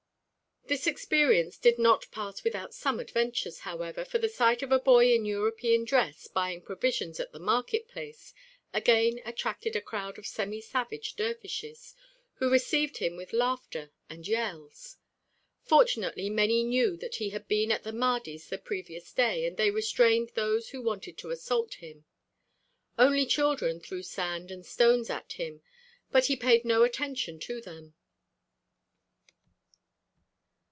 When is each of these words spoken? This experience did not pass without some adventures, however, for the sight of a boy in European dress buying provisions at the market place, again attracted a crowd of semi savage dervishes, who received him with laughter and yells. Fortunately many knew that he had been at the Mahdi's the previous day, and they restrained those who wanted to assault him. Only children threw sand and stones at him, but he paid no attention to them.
This 0.67 0.87
experience 0.87 1.57
did 1.57 1.77
not 1.77 2.09
pass 2.11 2.45
without 2.45 2.73
some 2.73 3.01
adventures, 3.01 3.59
however, 3.59 4.05
for 4.05 4.19
the 4.19 4.29
sight 4.29 4.61
of 4.63 4.71
a 4.71 4.79
boy 4.79 5.13
in 5.13 5.25
European 5.25 5.83
dress 5.83 6.27
buying 6.29 6.61
provisions 6.61 7.19
at 7.19 7.33
the 7.33 7.39
market 7.39 7.89
place, 7.89 8.33
again 8.73 9.21
attracted 9.25 9.75
a 9.75 9.81
crowd 9.81 10.17
of 10.17 10.25
semi 10.25 10.61
savage 10.61 11.17
dervishes, 11.17 11.93
who 12.35 12.49
received 12.49 12.99
him 12.99 13.17
with 13.17 13.33
laughter 13.33 13.91
and 14.09 14.29
yells. 14.29 14.95
Fortunately 15.61 16.29
many 16.29 16.63
knew 16.63 16.95
that 16.95 17.15
he 17.15 17.31
had 17.31 17.49
been 17.49 17.69
at 17.69 17.83
the 17.83 17.91
Mahdi's 17.91 18.47
the 18.47 18.57
previous 18.57 19.11
day, 19.11 19.45
and 19.45 19.57
they 19.57 19.71
restrained 19.71 20.29
those 20.35 20.69
who 20.69 20.81
wanted 20.81 21.17
to 21.17 21.31
assault 21.31 21.73
him. 21.75 22.05
Only 22.97 23.25
children 23.25 23.81
threw 23.81 24.03
sand 24.03 24.51
and 24.51 24.65
stones 24.65 25.09
at 25.09 25.33
him, 25.33 25.61
but 26.13 26.27
he 26.27 26.37
paid 26.37 26.63
no 26.63 26.83
attention 26.83 27.39
to 27.41 27.59
them. 27.59 27.93